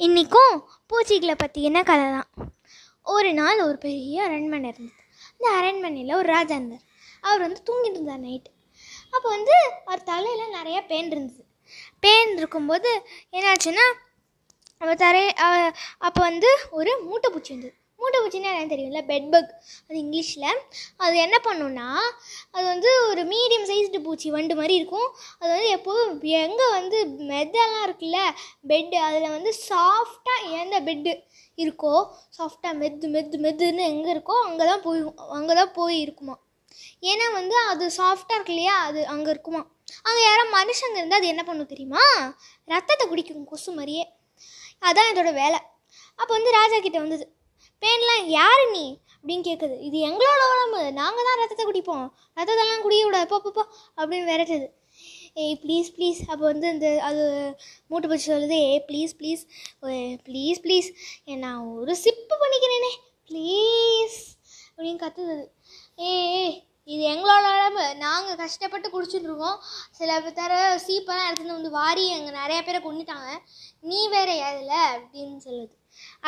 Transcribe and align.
இன்றைக்கும் 0.00 0.54
பூச்சிகளை 0.90 1.34
பற்றின 1.40 1.82
கதை 1.88 2.06
தான் 2.14 2.30
ஒரு 3.06 3.30
நாள் 3.38 3.60
ஒரு 3.66 3.76
பெரிய 3.84 4.22
அரண்மனை 4.26 4.68
இருந்தது. 4.72 5.02
அந்த 5.30 5.46
அரண்மனையில் 5.58 6.16
ஒரு 6.20 6.28
ராஜா 6.32 6.56
இருந்தார். 6.58 6.82
அவர் 7.26 7.44
வந்து 7.44 7.60
தூங்கிட்டு 7.68 7.98
இருந்தார் 7.98 8.24
நைட்டு 8.24 8.50
அப்போ 9.14 9.26
வந்து 9.36 9.54
அவர் 9.84 10.02
தலையில் 10.10 10.56
நிறையா 10.58 10.80
பேன் 10.90 11.12
இருந்தது. 11.14 11.42
பேன் 12.04 12.32
இருக்கும்போது 12.40 12.90
என்னாச்சுன்னா 13.36 13.86
அவர் 14.82 15.02
தரை 15.04 15.24
அப்போ 16.06 16.20
வந்து 16.28 16.50
ஒரு 16.80 16.92
மூட்டை 17.06 17.30
பூச்சி 17.34 17.52
வந்தது. 17.54 17.74
மூட்டை 18.04 18.18
பூச்சின்னா 18.22 18.52
என்னன்னு 18.52 18.72
தெரியும்ல? 18.74 19.02
பெட் 19.10 19.28
பக் 19.34 19.50
அது 19.86 19.96
இங்கிலீஷில். 20.04 20.48
அது 21.04 21.14
என்ன 21.26 21.36
பண்ணுன்னா 21.46 21.88
அது 22.56 22.64
வந்து 22.72 22.90
ஒரு 23.10 23.22
மீடியம் 23.32 23.68
சைஸ்டு 23.70 24.00
பூச்சி 24.06 24.28
வண்டு 24.36 24.54
மாதிரி 24.60 24.74
இருக்கும். 24.80 25.08
அது 25.40 25.50
வந்து 25.54 25.70
எப்போதும் 25.76 26.12
எங்கே 26.44 26.66
வந்து 26.78 26.98
மெதெல்லாம் 27.32 27.84
இருக்குல்ல? 27.88 28.20
பெட்டு 28.70 28.98
அதில் 29.08 29.34
வந்து 29.36 29.52
சாஃப்டாக 29.68 30.50
எந்த 30.62 30.78
பெட்டு 30.88 31.12
இருக்கோ 31.58 31.94
சாஃப்டாக 32.38 32.74
மெத்து 32.82 33.08
மெத்து 33.14 33.36
மெத்துன்னு 33.44 33.84
எங்கே 33.92 34.10
இருக்கோ 34.14 34.36
அங்கே 34.46 34.64
தான் 34.70 34.82
போய் 34.86 35.02
அங்கே 35.38 35.54
தான் 35.60 35.72
போய் 35.78 35.96
இருக்குமா? 36.06 36.34
ஏன்னா 37.10 37.26
வந்து 37.38 37.56
அது 37.72 37.84
சாஃப்டாக 37.98 38.36
இருக்கு 38.38 38.54
இல்லையா? 38.54 38.74
அது 38.88 39.00
அங்கே 39.14 39.30
இருக்குமா? 39.34 39.62
அங்கே 40.08 40.22
யாரோ 40.28 40.44
மனுஷங்க 40.56 40.98
இருந்தால் 41.00 41.20
அது 41.20 41.32
என்ன 41.34 41.42
பண்ணும் 41.48 41.72
தெரியுமா? 41.72 42.02
ரத்தத்தை 42.72 43.04
குடிக்கும் 43.12 43.48
கொசு 43.52 43.70
மாதிரியே. 43.78 44.04
அதான் 44.88 45.10
இதோட 45.12 45.30
வேலை. 45.42 45.60
அப்போ 46.20 46.32
வந்து 46.36 46.50
ராஜா 46.58 46.76
கிட்டே 46.78 47.00
வந்தது. 47.04 47.24
பேன்லாம் 47.84 48.24
யாரு 48.38 48.64
நீ? 48.76 48.86
அப்படின்னு 49.18 49.44
கேட்குது 49.48 49.76
இது 49.88 49.98
எங்களோட 50.08 50.42
உடம்பு. 50.52 50.80
நாங்கள் 51.00 51.26
தான் 51.28 51.38
ரத்தத்தை 51.40 51.64
குடிப்போம். 51.68 52.06
ரத்தத்தெல்லாம் 52.38 52.82
குடிக்க 52.86 53.04
விடாது 53.08 53.28
போ 53.32 53.52
போ, 53.56 53.62
அப்படின்னு 53.98 54.30
விரட்டுது. 54.30 54.66
ஏய் 55.42 55.56
ப்ளீஸ் 55.62 55.88
ப்ளீஸ் 55.94 56.18
அப்போ 56.32 56.44
வந்து 56.50 56.66
இந்த 56.74 56.88
அது 57.08 57.22
மூட்டை 57.90 58.06
பிடிச்சி 58.10 58.28
சொல்லுது. 58.32 58.58
ஏ 58.72 58.76
ப்ளீஸ் 58.88 59.12
ப்ளீஸ் 59.20 59.42
ப்ளீஸ் 60.26 60.60
ப்ளீஸ் 60.64 60.88
நான் 61.44 61.64
ஒரு 61.80 61.94
சிப்பு 62.04 62.36
பண்ணிக்கிறேனே. 62.42 62.92
ப்ளீஸ் 63.30 64.18
அப்படின்னு 64.76 65.02
கற்றுது 65.04 65.34
ஏ 66.04 66.12
இது 66.92 67.02
எங்களோட 67.12 67.46
உடம்பு. 67.56 67.84
நாங்கள் 68.04 68.38
கஷ்டப்பட்டு 68.42 68.88
குடிச்சிட்டு 68.94 69.28
இருக்கோம். 69.30 69.58
சில 69.98 70.20
தர 70.38 70.52
சீப்பெல்லாம் 70.86 71.28
எடுத்துன்னு 71.28 71.58
வந்து 71.58 71.72
வாரி 71.80 72.04
அங்கே 72.16 72.32
நிறைய 72.40 72.58
பேரை 72.62 72.80
கொண்டுட்டாங்க 72.86 73.28
நீ 73.90 74.00
வேற 74.16 74.30
எதில் 74.48 74.76
அப்படின்னு 74.94 75.40
சொல்லுது. 75.48 75.74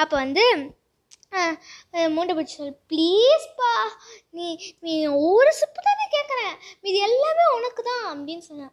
அப்போ 0.03 0.15
வந்து 0.25 0.45
மூட்டை 2.17 2.33
பிடிச்சி 2.37 2.57
சொல். 2.59 2.77
ப்ளீஸ்ப்பா 2.91 3.73
நீ 4.37 4.47
நீ 4.87 4.95
ஒரு 5.31 5.51
சிப்பு 5.61 5.81
தானே 5.89 6.05
கேட்குறேன் 6.15 6.55
இது 6.89 6.99
எல்லாமே 7.09 7.45
உனக்கு 7.57 7.83
தான் 7.91 8.05
அப்படின்னு 8.13 8.45
சொன்னேன். 8.51 8.73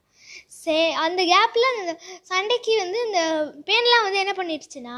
சே 0.62 0.76
அந்த 1.06 1.22
கேப்பில் 1.32 1.68
அந்த 1.72 1.94
சண்டைக்கு 2.32 2.74
வந்து 2.84 3.00
இந்த 3.08 3.22
பேன்லாம் 3.70 4.06
வந்து 4.06 4.22
என்ன 4.24 4.34
பண்ணிடுச்சுன்னா 4.40 4.98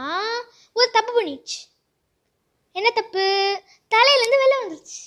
ஒரு 0.80 0.90
தப்பு 0.98 1.12
பண்ணிடுச்சு. 1.18 1.60
என்ன 2.76 2.88
தப்பு? 3.00 3.24
தலையிலேருந்து 3.92 4.42
வெளில 4.44 4.62
வந்துருச்சு. 4.62 5.02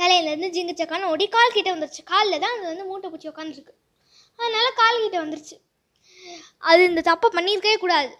தலையிலேருந்து 0.00 0.52
ஜிங்கு 0.56 0.74
சக்கான்னு 0.80 1.10
ஓடி 1.12 1.26
கால் 1.36 1.54
கிட்டே 1.56 1.74
வந்துருச்சு. 1.74 2.02
காலில் 2.12 2.42
தான் 2.44 2.54
அது 2.56 2.66
வந்து 2.72 2.88
மூட்டை 2.90 3.08
பிடிச்சி 3.10 3.30
உட்காந்துருக்கு 3.32 3.74
அதனால 4.38 4.66
கால் 4.80 5.02
கிட்டே 5.04 5.18
வந்துருச்சு. 5.24 5.56
அது 6.70 6.82
இந்த 6.90 7.00
தப்பை 7.10 7.28
பண்ணியிருக்கவே 7.36 7.78
கூடாது. 7.84 8.12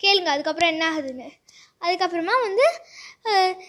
கேளுங்க 0.00 0.30
அதுக்கப்புறம் 0.34 0.72
என்ன 0.74 0.84
ஆகுதுன்னு. 0.90 1.28
அதுக்கப்புறமா 1.82 2.34
வந்து 2.46 2.66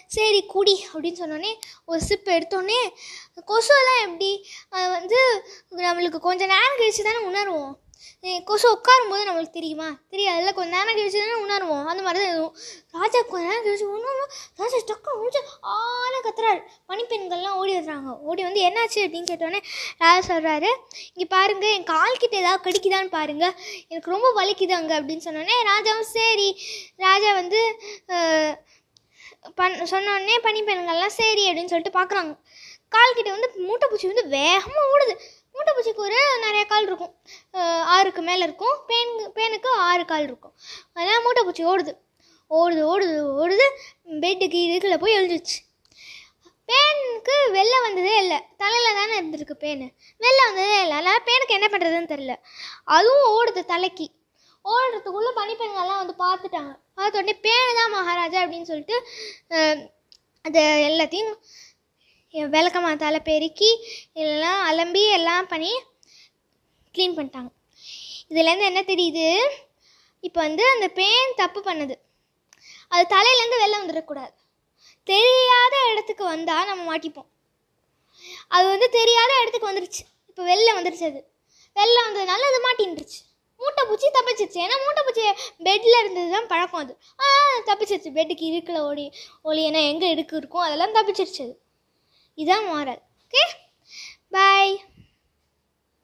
சரி 0.06 0.40
குடி 0.46 0.76
அப்படின்னு 0.92 1.20
சொன்னோடனே 1.22 1.52
ஒரு 1.84 2.00
சிப் 2.00 2.34
எடுத்தோடனே 2.36 2.80
கொசுவெல்லாம் 3.50 4.02
எப்படி 4.06 4.30
அது 4.70 4.88
வந்து 4.90 5.20
நம்மளுக்கு 5.88 6.20
கொஞ்சம் 6.28 6.52
நேரம் 6.54 6.78
கழிச்சு 6.80 7.08
தானே 7.08 7.22
உணருவோம். 7.30 7.74
கொசு 8.48 8.66
உட்காரும்போது 8.74 9.22
நம்மளுக்கு 9.28 9.56
தெரியுமா? 9.58 9.88
தெரியாதுல்ல 10.12 10.52
கொஞ்ச 10.58 10.70
நேரம் 10.76 10.96
கழிச்சு 10.98 11.20
தானே 11.22 11.34
அந்த 11.92 12.02
மாதிரி 12.06 12.20
தான் 12.22 12.32
எதுவும். 12.34 12.54
ராஜா 12.98 13.20
கொஞ்ச 13.32 13.44
நேரம் 13.50 13.64
கழிச்சு 13.66 13.86
ஒன்றும் 13.94 14.30
ராஜா 14.60 14.78
டக்கு 14.90 15.16
முடிச்சு 15.20 15.40
ஆன 15.76 16.12
கத்துறாரு. 16.26 16.60
பனிப்பெண்கள்லாம் 16.90 17.58
ஓடி 17.60 17.72
வர்றாங்க. 17.78 18.12
ஓடி 18.30 18.42
வந்து 18.48 18.62
என்னாச்சு 18.68 19.00
அப்படின்னு 19.06 19.30
கேட்டோடனே 19.32 19.60
ராஜா 20.02 20.20
சொல்கிறாரு 20.30 20.70
இங்கே 21.14 21.28
பாருங்கள் 21.36 21.74
என் 21.78 21.88
கால் 21.94 22.20
கிட்டே 22.24 22.40
ஏதாவது 22.42 22.64
கடிக்குதான்னு 22.66 23.14
பாருங்கள் 23.18 23.54
எனக்கு 23.90 24.14
ரொம்ப 24.14 24.30
வலிக்குது 24.40 24.76
அங்கே. 24.80 24.96
அப்படின்னு 25.00 25.26
சொன்னோடனே 25.28 25.56
ராஜாவும் 25.72 26.10
சரி. 26.18 26.48
ராஜா 27.06 27.32
வந்து 27.40 27.60
பண் 29.60 29.74
சொன்னோடனே 29.92 30.36
பனிப்பெண்கள்லாம் 30.44 31.16
சரி 31.20 31.42
அப்படின்னு 31.48 31.72
சொல்லிட்டு 31.72 31.98
பார்க்குறாங்க 31.98 32.32
கால் 32.94 33.16
கிட்டே 33.16 33.30
வந்து 33.36 33.48
மூட்டைப்பூச்சி 33.66 34.06
வந்து 34.10 34.24
வேகமாக 34.36 34.92
ஓடுது. 34.94 35.14
மூட்டைப்பூச்சிக்கு 35.54 36.02
ஒரு 36.06 36.18
நிறைய 36.44 36.62
கால் 36.72 36.86
இருக்கும். 36.88 37.12
ஆறுக்கு 37.96 38.22
மேலே 38.28 38.42
இருக்கும். 38.48 38.76
பேன் 38.88 39.12
பேனுக்கு 39.36 39.70
ஆறு 39.88 40.04
கால் 40.12 40.26
இருக்கும். 40.28 40.54
அதனால் 40.96 41.22
மூட்டைப்பூச்சி 41.26 41.64
ஓடுது. 41.72 41.94
ஓடுது 42.60 42.82
ஓடுது 42.92 43.14
ஓடுது. 43.42 43.66
பெட்டுக்கு 44.24 44.58
இதுக்குள்ளே 44.66 44.98
போய் 45.04 45.18
எழுதிச்சு 45.20 45.56
பேனுக்கு 46.70 47.34
வெளில 47.56 47.74
வந்ததே 47.84 48.12
இல்லை. 48.24 48.36
தலையில் 48.62 48.98
தானே 48.98 49.14
இருந்திருக்கு 49.20 49.54
பேனு. 49.64 49.86
வெளில 50.24 50.40
வந்ததே 50.48 50.76
இல்லை. 50.84 50.94
அதனால் 50.98 51.24
பேனுக்கு 51.28 51.56
என்ன 51.58 51.66
பண்ணுறதுன்னு 51.72 52.12
தெரில 52.12 52.34
அதுவும் 52.96 53.32
ஓடுது 53.38 53.62
தலைக்கு. 53.72 54.06
ஓடுறதுக்குள்ளே 54.64 55.32
பனிப்பெண்கள்லாம் 55.40 56.00
வந்து 56.02 56.14
பார்த்துட்டாங்க. 56.24 56.72
பார்த்த 56.98 57.20
உடனே 57.20 57.34
பேனு 57.46 57.72
தான் 57.80 57.94
மகாராஜா 57.96 58.38
அப்படின்னு 58.44 58.70
சொல்லிட்டு 58.70 58.96
அதை 59.54 59.66
அது 60.48 60.60
எல்லாத்தையும் 60.88 61.34
விளக்கமாத்தால 62.54 63.16
பெருக்கி 63.28 63.70
எல்லாம் 64.24 64.60
அலம்பி 64.70 65.02
எல்லாம் 65.18 65.50
பண்ணி 65.52 65.72
க்ளீன் 66.94 67.16
பண்ணிட்டாங்க. 67.16 67.50
இதுலேருந்து 68.30 68.68
என்ன 68.70 68.80
தெரியுது? 68.92 69.26
இப்போ 70.26 70.40
வந்து 70.46 70.64
அந்த 70.74 70.86
பேன் 70.98 71.38
தப்பு 71.42 71.60
பண்ணுது. 71.68 71.94
அது 72.92 73.04
தலையிலேருந்து 73.14 73.62
வெளில 73.62 73.80
வந்துடக்கூடாது 73.82 74.34
தெரியாத 75.06 75.74
இடத்துக்கு 75.92 76.24
வந்தால் 76.24 76.68
நம்ம 76.70 76.82
மாட்டிப்போம். 76.90 77.28
அது 78.48 78.66
வந்து 78.68 78.88
தெரியாத 78.98 79.32
இடத்துக்கு 79.42 79.70
வந்துருச்சு. 79.70 80.02
இப்போ 80.30 80.42
வெளில 80.50 80.68
வந்துருச்சு 80.78 81.06
அது. 81.10 81.20
வெளில 81.76 81.98
வந்ததுனால 82.06 82.46
அது 82.50 82.60
மாட்டின்றுச்சு 82.66 83.20
மூட்டை 83.60 83.82
பூச்சி 83.88 84.08
தப்பிச்சிருச்சு. 84.16 84.58
ஏன்னா 84.66 84.76
மூட்டை 84.84 85.02
பூச்சி 85.06 85.22
பெட்டில் 85.66 86.00
இருந்தது 86.00 86.28
தான் 86.36 86.48
பழக்கம் 86.52 86.82
அது. 86.84 86.94
ஆ 87.22 87.26
தப்பிச்சிருச்சு. 87.68 88.10
பெட்டுக்கு 88.18 88.44
இருக்கிற 88.52 88.78
ஒளி 88.90 89.04
ஒளி 89.42 89.62
ஏன்னா 89.68 89.82
எங்கே 89.92 90.08
இருக்கு 90.10 90.36
இருக்கும் 90.36 90.64
அதெல்லாம் 90.66 90.96
தப்பிச்சிருச்சு 90.98 91.42
அது. 91.46 91.54
இதான் 92.38 92.66
மாறல் 92.68 93.02
ஓகே 93.22 93.44
பாய் 94.30 94.72